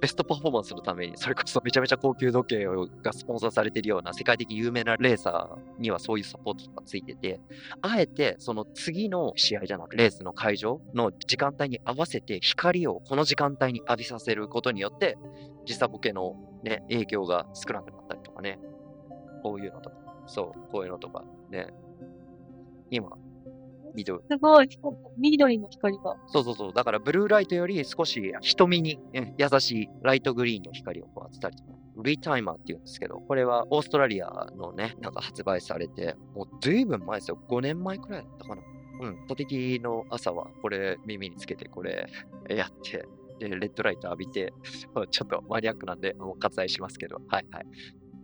[0.00, 2.66] ベストパフォーマンスのために、それこそめちゃめちゃ高級時計
[3.02, 7.40] がスポンサーされているような世界的有名なレーサーにはそういうサポートとかついてて、
[7.82, 15.18] あえてその次の試合じゃなくレースの会場の時間帯に合わせて光をこの時間帯に浴びさせることによって、
[15.66, 18.58] 時差ボケの、ね、影響が少なくなったりとかね、
[19.42, 21.24] こういうのとか、そう、こういうのとか。
[21.50, 21.66] ね、
[22.90, 23.10] 今、
[23.94, 24.22] 緑。
[24.30, 24.68] すごい、
[25.18, 26.16] 緑の光が。
[26.28, 26.72] そうそうそう。
[26.72, 28.98] だから、ブルーライトより少し瞳に
[29.38, 31.70] 優しいライトグリーンの光をこう当てたりとか。
[32.02, 37.38] リタイマーって言うんですけど、これはオーストラリアのね、なんか発売されて、もうずいぶん前ですよ。
[37.48, 38.62] 5年前くらいだったかな。
[39.00, 39.26] うん。
[39.26, 39.44] トテ
[39.80, 42.06] の朝はこれ耳につけてこれ
[42.48, 43.06] やって、
[43.38, 44.52] で、レッドライト浴びて、
[45.10, 47.66] ちょっとマニアックなんで、もう割愛しますけど、はいはい。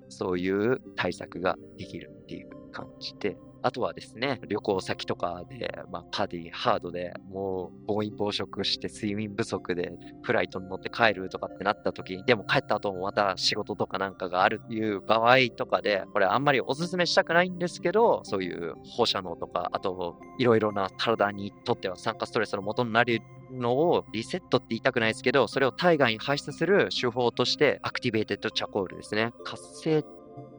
[0.09, 9.93] そういう対策ができるっていう感じで、あとはですね、旅行先とかで、まあ、パディ、ハードで、もう暴飲暴食して睡眠不足で
[10.23, 29.33] フライトに乗って帰るとかってなった時に、でも帰った後もまた仕事とかなんかがあるっていう場合とかで、これあんまりおすすめしたくないんですけど、そういう放射能とか、あといろいろな体にとっては酸化ストレスの元になるのをリセットって言いたくないですけど、それを体外に排出する手法として、 activated charcoal ですね。
[29.45, 30.05] 活性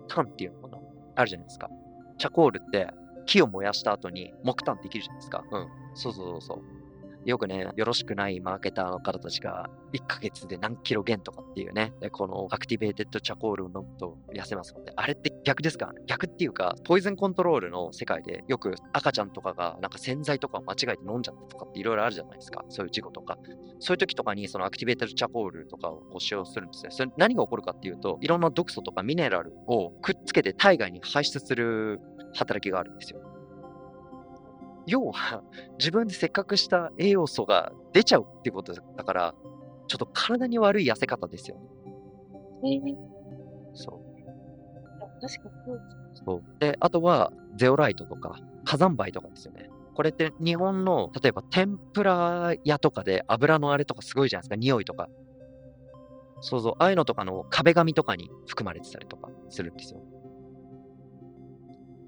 [0.08, 0.78] 炭っていうのかな？
[1.16, 1.70] あるじゃないですか。
[2.18, 2.90] チャコールって
[3.26, 5.44] 木を燃やした後に木炭できるじゃないですか。
[5.52, 5.68] うん。
[5.94, 6.77] そうそうそうそう。
[7.28, 15.92] よくね、よろしくないマーケターの方たちが、1ヶ月で何キロ減とかっていうね、この activated charcoal を飲むと痩せますので、あれって逆ですか？
[16.06, 22.64] 逆っていうか、 poison control の世界でよく赤ちゃんとかがなんか洗剤とかを間違えて飲んじゃったとかっていろいろあるじゃないですか。
[22.70, 23.38] そういう事故とか。
[23.80, 26.92] そういう時とかにその activated charcoal とかを使用するんですね。
[26.92, 32.00] それ何が起こるかっていうと、いろんな毒素とかミネラルをくっつけて体外に排出する
[32.34, 33.20] 働きがあるんですよ。
[34.88, 35.44] 要は、
[35.78, 39.36] 自分でせっかくした栄養素が出ちゃうってことだから、
[39.88, 41.58] ちょっと体に悪い痩せ方ですよ
[42.64, 42.82] ね。
[42.82, 42.96] えー、
[43.74, 45.22] そう。
[45.22, 45.80] 確かに
[46.26, 49.70] そうで、あとは、ゼオライトとか、火山灰とかですよね。
[49.94, 55.10] これって日本の、例えば天ぷら屋とかで油のあれとかすごいじゃないですか、匂いとか。
[56.40, 60.02] そうそう、ああいうのとかの壁紙とかに含まれてたりとかするんですよ。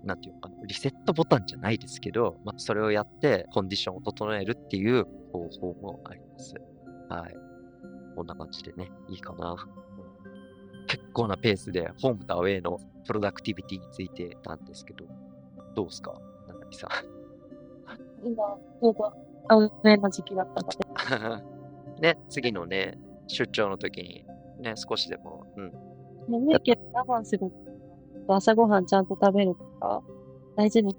[0.04, 6.56] なんていうのかな、リセットボタンじゃないですけど、まあ、それをやってコンディションを整えるっていう方法もあります。
[7.10, 7.36] はい。
[8.16, 9.56] こんな感じでね、いいかな。
[10.88, 15.06] 結構なペースでホームとアウェイのプロダクティビティについてたんですけど、
[15.76, 16.90] どうですか中木さん。
[18.26, 19.14] 今、ちょうど
[19.50, 21.40] アウェイな時期だったの
[22.00, 22.00] で。
[22.16, 24.26] ね、次のね、出張の時に、
[24.60, 25.72] ね、少しでも、うん。
[26.28, 27.52] 眠いけど我慢する。
[28.36, 30.02] 朝ごはんちゃんと食べるとか、
[30.56, 30.96] 大事に。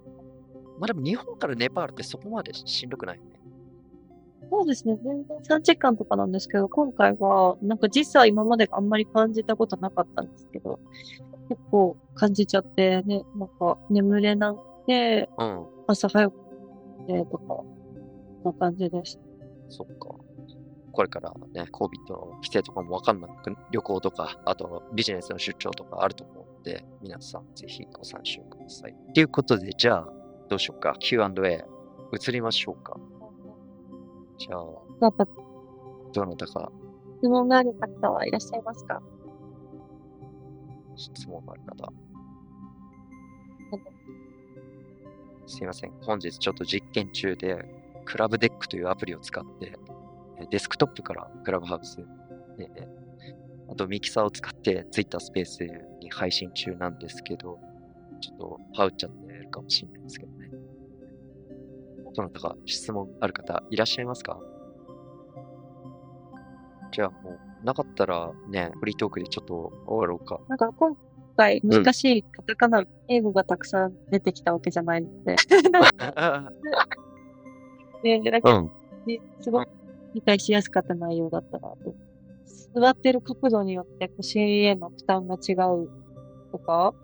[0.78, 3.30] まあでも日本からネパールってそこまでしんどくないよね。
[4.50, 4.98] そうですね。
[5.04, 10.80] 全然3時間とかなんですけど、今回は、なんか時差今まであんまり感じたことなかったんですけど、
[11.48, 15.66] 結構感じちゃって、ね、なんか眠れなくて、うん。
[15.86, 16.36] 朝早く
[17.06, 17.64] てとか、こ
[18.44, 19.20] んな感じです。
[19.68, 20.16] そっか。
[20.92, 28.94] これからね、COVID の規制とかもわかんなく、旅行とか、あとビジネスの出張とかあると思うので、皆さんぜひご参照ください。
[29.14, 30.08] ということで、じゃあ、
[30.48, 30.94] どうしようか。
[30.98, 31.64] Q&A、
[32.12, 32.98] 移りましょうか。
[34.38, 36.72] じゃあ、どなたか
[37.20, 39.02] 質問がある方はいらっしゃいますか？
[40.96, 41.92] 質問がある方。
[45.46, 45.92] すいません。
[46.02, 47.64] 本日ちょっと実験中で、
[48.04, 49.76] クラブデックというアプリを使って、え
[50.50, 51.98] デスクトップからクラブハウス、
[52.58, 52.70] ね、
[53.70, 55.64] あとミキサーを使って Twitter スペース
[56.00, 57.58] に配信中なんですけど、
[58.20, 60.50] ちょっとハウっちゃってるかもしれないですけどね。
[62.14, 64.38] どなたか質問ある方いらっしゃいますか？
[66.92, 70.40] じゃあもう、なかったらね、フリートークでちょっと終わろうか。
[70.48, 70.96] なんか今
[71.36, 75.36] 回難しいカタカナ、英語がたくさん出てきたわけじゃないので、
[78.02, 78.72] で、 なんかうん。
[79.40, 79.68] すごく
[80.14, 81.94] 理解しやすかった内容だったなと。
[82.74, 85.90] 座ってる角度によって腰への負担が違う
[86.52, 86.94] とか、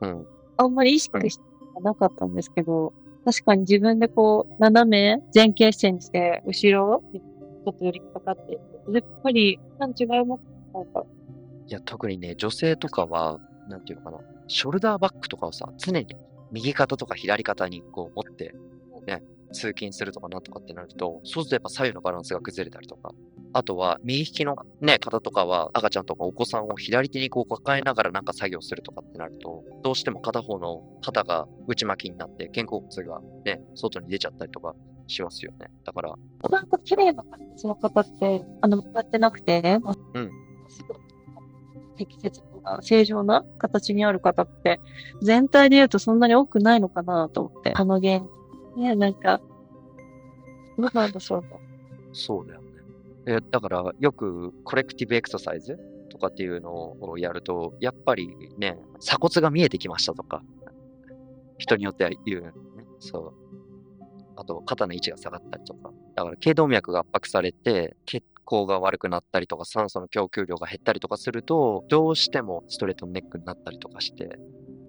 [0.00, 0.26] うん。
[0.56, 1.42] あんまり意識して
[1.82, 2.92] なかったんですけど、
[3.24, 8.52] 確かに自分でこう、斜め前傾姿勢にして、後ろ、ちょっと寄りかかって、
[8.92, 10.42] やっぱり、なん違います
[10.74, 11.04] なんか、
[11.66, 16.06] いや、特にね、女性とかは、なんていうのかな、ショルダーバッグとかをさ、常に
[16.52, 18.54] 右肩とか左肩にこう持って、
[19.06, 19.22] ね、
[19.54, 23.12] 通勤するとかなんとかってなると、そうするとやっぱ左右のバランスが崩れたりとか、
[23.52, 34.74] あとは右利きのね、方とかは赤ちゃんとかお子さんを左手にこう抱えながらなんか作業するとかってなると、どうしても片方の肩が内巻きになって肩甲骨がね、外に出ちゃったりとか
[35.06, 35.68] しますよね。
[35.84, 36.14] だから、
[36.50, 40.30] なんか綺麗な形の方って、あの、向かってなくて、まあうん
[41.96, 44.80] 適切な、正常な形にある方って、
[45.22, 48.28] 全体で言うとそんなに多くないのかなと思って、この原因。
[48.76, 49.40] ね、なんか、
[50.92, 51.48] なんでしょうね。
[52.12, 52.66] そうだよね。
[53.26, 55.78] えだから、よくコレクティブエクササイズ
[56.10, 60.42] とかっていうのをやると、やっぱりね、鎖骨が見えてきましたとか、
[61.58, 62.52] 人によっては言うよね。
[62.98, 63.32] そう。
[64.36, 65.92] あと、肩の位置が下がったりとか。
[66.16, 74.38] だから、頸動脈が圧迫されて、血行が悪くなったりとか、酸素の供給量が減ったりとかすると、どうしてもストレートネックになったりとかして、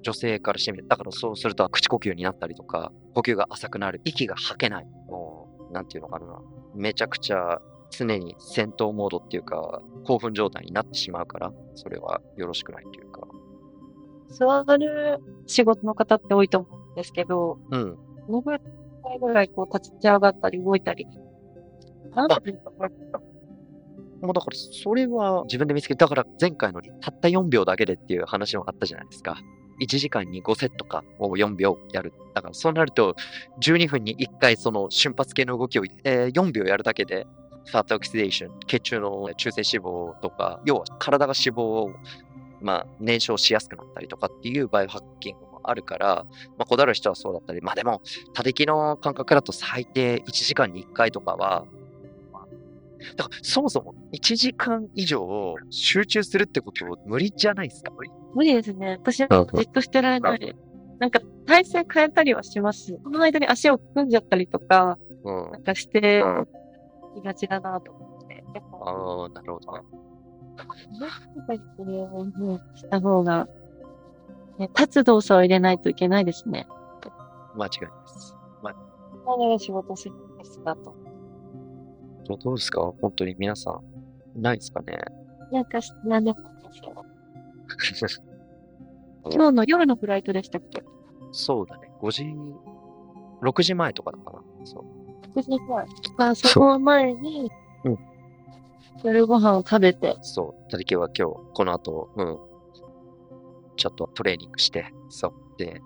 [0.05, 4.85] 女性からしてみるだからそうすると口呼吸になったりとか、呼吸が浅くなる、息が吐けない。
[5.07, 6.25] もう、なんていうのかな。
[6.75, 13.21] めちゃくちゃ常に戦闘モードっていうか、興奮状態になってしまうから、それはよろしくないというか。
[14.29, 17.97] 座る仕事の方って多いと思うんですけど、うん。
[18.27, 18.61] どのぐらい
[19.19, 21.07] ぐらいこう立ち上がったり動いたり。
[22.13, 22.71] なんていうか、
[24.21, 29.37] もうだから、それは自分で見つけて、だから前回のたった4秒だけでっていう話もあったじゃないですか。
[29.79, 32.13] 1時間に5セットかを4秒やる。
[32.33, 33.15] だからそうなると、
[33.61, 37.25] 12分に1回その瞬発系の動きを、えー4秒やるだけで、
[37.65, 41.91] ファットオキシデーション、血中の中性脂肪とか、要は体が脂肪を、
[42.61, 46.25] まあ、燃焼しやすくなったりとかっていうバイオハッキングもあるから、
[46.57, 48.01] まあ、こだわる人はそうだったり、まあでも、
[48.33, 51.65] 他力の感覚だと最低1時間に1回とかは、
[53.17, 57.91] だからそもそも1時間以上集中するってこと無理じゃないですか？
[57.91, 58.09] 無理
[58.43, 58.97] ですね。
[59.01, 60.55] 私はうんじっとしてられない。
[60.99, 62.97] なんか体勢変えたりはします。
[63.03, 65.51] この間に足を組んじゃったりとか、うん。
[65.51, 66.47] なんかしてうん
[67.19, 68.43] いがちだなと思って。
[68.53, 69.83] やっぱ、ああ、なるほどね。
[70.57, 73.47] なんかこれをねした方が、
[74.57, 76.67] ね、立つ動作を入れないといけないですね。
[77.55, 77.87] 間違いで
[78.19, 78.35] す。
[78.63, 78.77] だか
[79.47, 80.95] ら仕事するんですかと。
[82.27, 82.81] どどうですか？
[83.01, 84.97] 本当に皆さん、ないですかね？
[85.51, 87.04] なんかし、なんでもいいですよ。
[89.31, 90.83] 今日の夜のフライトでしたっけ？
[91.31, 91.89] そうだね。
[92.01, 92.23] 5時、
[93.41, 94.41] 6時前とかだかな。
[94.65, 95.39] そう。
[95.39, 95.85] ?6 時前。
[96.17, 97.51] まあ、その前に、
[97.83, 97.97] うん
[99.03, 100.71] 夜ご飯を食べて、そう。
[100.71, 102.37] たりきは今日、この後、うん。
[103.75, 105.33] ちょっとトレーニングして、そう。
[105.59, 105.81] で、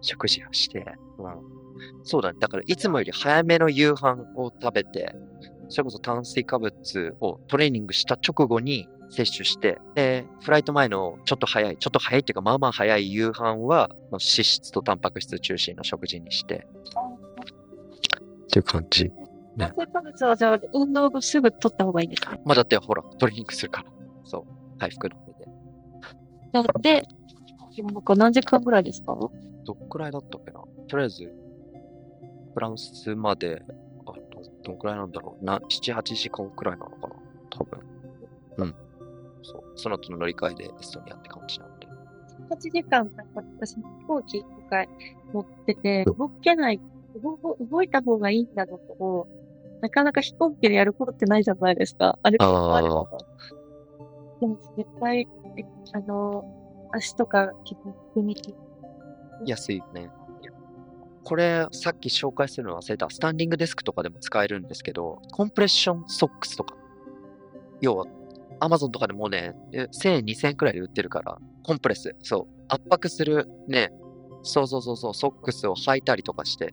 [0.00, 0.84] 食事をして、
[1.18, 1.34] うん。
[2.02, 2.38] そうだね。
[2.40, 5.14] だから、いつもより早めの夕飯を食べて、
[5.68, 16.66] それこそ炭水化物をトレーニングした直後に摂取して、で、フライト前のちょっと早い、ちょっと早いっていうか、まあまあ早い夕飯は、まあ脂質とタンパク質中心の食事にして、
[18.46, 19.10] っていう感じ。
[19.58, 22.40] 炭水化物はじゃあ、運動後すぐ取った方がいいんですね。
[22.44, 23.90] まあだってほら、トレーニングするから。
[24.24, 24.78] そう。
[24.78, 25.50] 回復の上で。
[26.52, 27.06] なので、
[27.76, 29.16] 今これ何時間ぐらいですか？
[29.64, 30.60] どっくらいだったっけな？
[30.88, 31.32] とりあえず、
[32.54, 33.62] フランスまで、
[34.06, 34.16] あど
[34.62, 37.14] どんくらいなんだろうな、7、8時間くらいなのかな？
[37.50, 37.80] 多分。
[38.58, 38.74] うん。
[39.46, 39.62] そう。
[39.76, 41.86] その後の乗り換えでエストニアって感じなんで。
[42.50, 44.84] 8時間、なんか私、飛行機とか
[45.32, 46.80] 乗ってて、うん動けない、
[47.22, 49.28] 動動いた方がいいんだろうけど、
[49.80, 52.18] なかなか飛行機でやることってないじゃないですか。
[52.22, 53.06] あれあーあるの
[54.40, 56.44] でも絶対、えあの、
[56.92, 58.54] 足とか結構踏み切
[59.44, 60.10] 安いよね。
[61.24, 63.10] これ、さっき紹介するの忘れた。
[63.10, 66.76] スタンディングデスクとかでも使えるんですけど、コンプレッションソックスとか。
[67.80, 68.06] 要は、
[68.60, 72.14] アマゾンとかでもうね、え1000円、2000円くらいで売ってるから、コンプレス。
[72.22, 72.54] そう。
[72.68, 73.92] 圧迫するね、
[74.42, 76.72] そうそうそうそう、ソックスを履いたりとかして、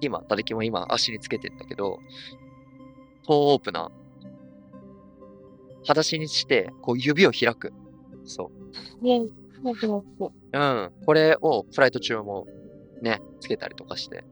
[0.00, 1.98] 今、たりきも今足につけてんだけど、
[3.26, 4.04] トーオープナー。
[5.82, 7.72] 裸足にして、こう指を開く。
[8.24, 8.50] そ
[9.00, 9.04] う。
[9.04, 9.28] ね、う
[10.52, 10.92] うん。
[11.06, 12.46] これをフライト中も
[13.02, 14.24] ね、つけたりとかして。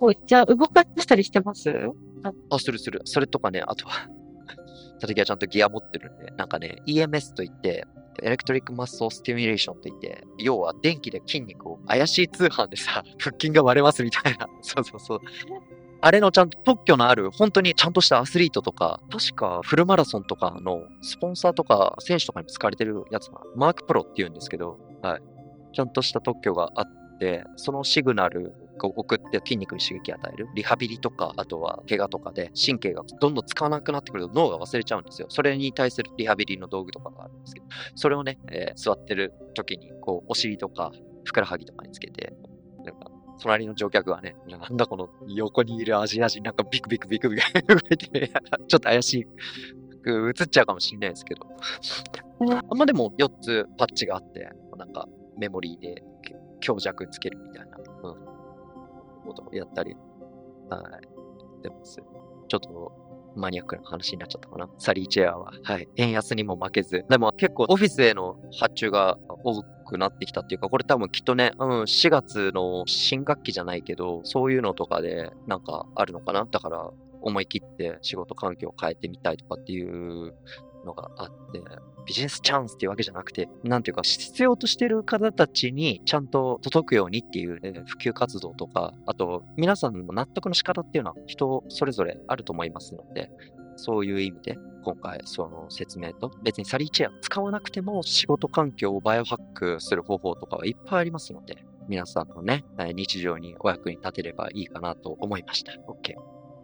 [0.00, 1.70] こうじゃあ動かしたりしてます？
[2.50, 3.02] あ、するする。
[3.04, 4.08] それとかね、あとは、
[5.04, 7.86] たたきはちゃんとギア持ってるんで、なんかね、EMS といって、
[8.22, 14.46] エレクトリックマッソースティミュレーションといって、要は電気で筋肉を、怪しい通販でさ、 腹筋が割れますみたいな。
[14.62, 15.20] そうそうそう。
[16.00, 25.22] あれのちゃんと特許のある、本当にちゃんとしたアスリートとか、確かフルマラソンとかのスポンサーとか選手とかにも使われてるやつが、マークプロって言うんですけど、はい。
[25.72, 30.48] ちゃんとした特許があって、そのシグナルを送って筋肉に刺激を与える。
[30.54, 35.26] リハビリとか、あとは怪我とかで神経がどんどん使わなくなってくると脳が忘れちゃうんですよ。
[35.30, 40.92] それに対するリハビリの道具とかがあるんですけど、それをね、えー座ってる時に、こう、お尻とか、
[41.24, 42.34] ふくらはぎとかにつけて、
[42.84, 43.10] なんか、
[43.40, 48.30] 隣の乗客がね、なんだこの横にいるアジア人、なんかビクビクビクビク動いて、
[48.68, 49.26] ちょっと怪しい。
[50.06, 51.46] 映っちゃうかもしれないですけど。
[52.70, 55.08] あんまでも4つパッチがあって、なんか
[55.38, 56.02] メモリーで
[56.60, 58.33] 強弱つけるみたいな、うん、
[59.24, 59.96] ことをやったり、
[60.70, 61.62] はい。
[61.62, 62.00] でもす、
[62.48, 62.92] ちょっと
[63.36, 64.68] マニアックな話になっちゃったかな。
[64.78, 65.52] サリーチェアは。
[65.62, 65.88] はい。
[65.96, 67.04] 円安にも負けず。
[67.08, 76.46] でも結構オフィスへの発注が多くなってきたっていうか、これ多分きっとね、うん、4月の新学期じゃないけど、そういうのとかでなんかあるのかな。
[76.50, 76.90] だから
[77.22, 80.34] 思い切って仕事環境を変えてみたいとかっていう
[80.84, 81.62] のがあって、
[82.06, 93.30] ビジネスチャンスっていうわけじゃなくて、なんていうか、必要としてる方たちにちゃんと届くようにっていう、ね、普及活動とか、あと、皆さんの納得の仕方っていうのは人それぞれあると思いますので、
[93.76, 105.72] そういう意味で、今回その説明と、別にサリーチェア使わなくても仕事環境をバイオハックする方法とかはいっぱいありますので、皆さんのね、日常にお役に立てればいいかなと思いました。
[105.88, 106.14] OK。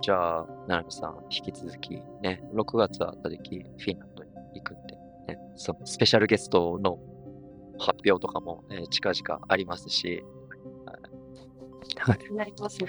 [0.03, 4.10] じゃあ、ななみさん、引き続きね、6月はたできフィンラン
[4.55, 4.97] 行くんで、
[5.35, 6.99] ね、そのスペシャルゲストの
[7.79, 10.23] 発表とかも、えー近々ありますし、
[11.99, 12.79] はい、なります。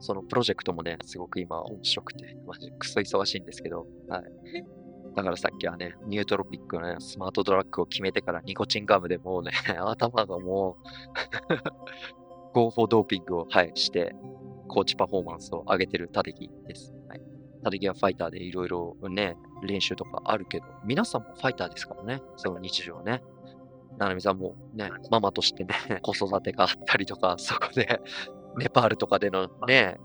[0.00, 4.22] そのプロジェクトもね、すごく今面白くて、マジクソ忙しいんですけど、はい。
[5.16, 14.14] だからさっきはね、ニュートロピックのね、スマートドラッグを決めてからニコチンガムでもうね、 頭がもう、Go for ドーピングを、はい、して、
[14.68, 16.94] コーチパフォーマンスを上げてるタデギです。
[17.08, 17.37] はい。
[17.62, 23.22] タデギはファイターでいろいろね、練習とかあるけど、皆さんもファイターですからね、その日常ね。
[23.98, 28.00] ななみさんもね、ママとしてね、子育てがあったりとか、そこで、
[28.56, 29.98] ネパールとかでのね、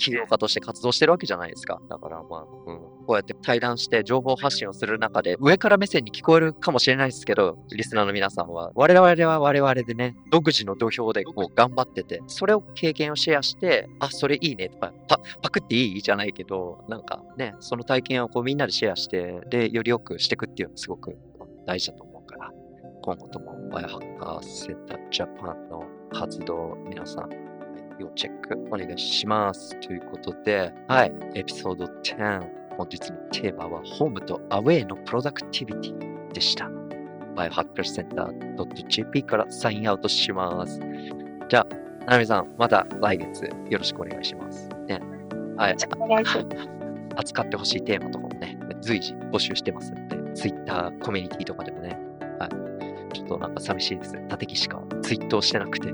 [0.00, 1.80] 起業家として活動してるわけじゃないですか。
[1.88, 16.00] だからまあ、うん、こうやって対談して情報発信をする中で、上から目線に聞こえるかもしれないですけど、リスナーの皆さんは、我々は我々でね、独自の土俵でこう頑張ってて、それを経験をシェアして、あ、それいいねとか、パパクっていい？
[16.00, 21.18] じゃないけど、なんかね、その体験をこうみんなでシェアして、で、より良くしていくっていうのがすごく
[21.66, 22.50] 大事だと思うから、
[23.02, 27.49] 今後ともバイオハッカーセンタージャパンの活動、皆さん、
[28.00, 29.78] 要チェックお願いします。
[29.80, 36.70] ということで、はい、エピソード10、本日のテーマは、ホームとアウェイのプロダクティビティでした。
[37.36, 40.80] バイオハッカーセンター .jp からサインアウトします。
[41.48, 44.68] じゃあ、ななみさん、また来月よろしくお願いします。
[44.88, 45.00] ね。
[45.56, 46.46] はい、お願いします。
[47.16, 51.98] 扱ってほしいテーマとかもね、随時募集してますので、Twitter コミュニティとかでもね、
[52.38, 52.50] はい。
[53.14, 54.26] ちょっとなんか寂しいですね。
[54.30, 55.92] 立木しかツイートをしてなくて。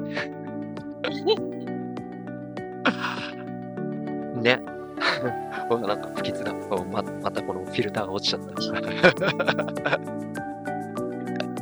[4.43, 4.63] ね。
[5.69, 6.55] 僕なんか不吉だ。
[6.93, 8.47] ままたこのフィルターが落ちちゃった。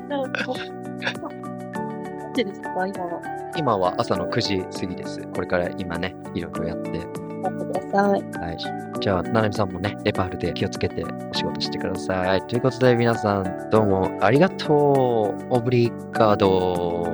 [0.08, 0.32] 何
[2.34, 3.20] 時ですか今は。
[3.56, 5.20] 今は朝の9時過ぎです。
[5.34, 7.24] これから今ね、いろいろやって。
[7.44, 8.22] 待ってください。
[8.40, 8.58] はい。
[9.00, 12.42] じゃあ、ななみさんもね、レパールで気をつけてお仕事してください。
[12.46, 15.46] ということで、皆さん、どうもありがとう。
[15.50, 17.13] オブリガード。